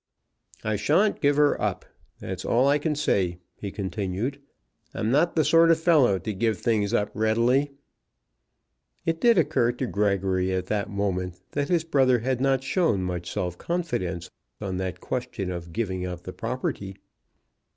[0.63, 1.85] "I shan't give her up.
[2.17, 4.41] That's all I can say," he continued.
[4.95, 7.69] "I'm not the sort of fellow to give things up readily."
[9.05, 13.31] It did occur to Gregory at that moment that his brother had not shown much
[13.31, 16.95] self confidence on that question of giving up the property.